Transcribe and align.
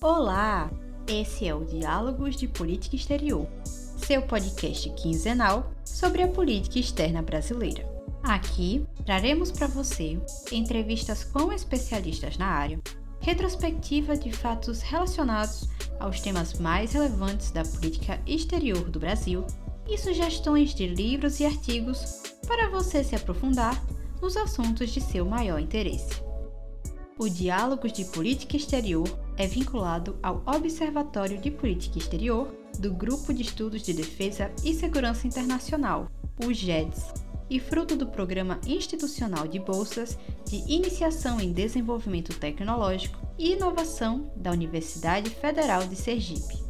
Olá! 0.00 0.70
Esse 1.08 1.48
é 1.48 1.52
o 1.52 1.64
Diálogos 1.64 2.36
de 2.36 2.46
Política 2.46 2.94
Exterior, 2.94 3.48
seu 3.64 4.22
podcast 4.22 4.88
quinzenal 4.90 5.72
sobre 5.84 6.22
a 6.22 6.28
política 6.28 6.78
externa 6.78 7.20
brasileira. 7.20 7.84
Aqui 8.22 8.86
traremos 9.04 9.50
para 9.50 9.66
você 9.66 10.16
entrevistas 10.52 11.24
com 11.24 11.52
especialistas 11.52 12.38
na 12.38 12.46
área, 12.46 12.78
retrospectiva 13.18 14.16
de 14.16 14.30
fatos 14.30 14.82
relacionados 14.82 15.68
aos 15.98 16.20
temas 16.20 16.56
mais 16.60 16.92
relevantes 16.92 17.50
da 17.50 17.64
política 17.64 18.20
exterior 18.24 18.88
do 18.88 19.00
Brasil 19.00 19.44
e 19.88 19.98
sugestões 19.98 20.76
de 20.76 20.86
livros 20.86 21.40
e 21.40 21.44
artigos 21.44 22.22
para 22.46 22.70
você 22.70 23.02
se 23.02 23.16
aprofundar 23.16 23.82
nos 24.22 24.36
assuntos 24.36 24.90
de 24.90 25.00
seu 25.00 25.24
maior 25.24 25.58
interesse. 25.58 26.27
O 27.18 27.28
Diálogos 27.28 27.92
de 27.92 28.04
Política 28.04 28.56
Exterior 28.56 29.08
é 29.36 29.44
vinculado 29.44 30.16
ao 30.22 30.40
Observatório 30.46 31.36
de 31.36 31.50
Política 31.50 31.98
Exterior 31.98 32.46
do 32.78 32.94
Grupo 32.94 33.34
de 33.34 33.42
Estudos 33.42 33.82
de 33.82 33.92
Defesa 33.92 34.52
e 34.64 34.72
Segurança 34.72 35.26
Internacional, 35.26 36.08
o 36.46 36.52
GEDS, 36.52 37.12
e 37.50 37.58
fruto 37.58 37.96
do 37.96 38.06
Programa 38.06 38.60
Institucional 38.64 39.48
de 39.48 39.58
Bolsas 39.58 40.16
de 40.48 40.58
Iniciação 40.72 41.40
em 41.40 41.50
Desenvolvimento 41.50 42.38
Tecnológico 42.38 43.18
e 43.36 43.54
Inovação 43.54 44.30
da 44.36 44.52
Universidade 44.52 45.28
Federal 45.28 45.84
de 45.88 45.96
Sergipe. 45.96 46.67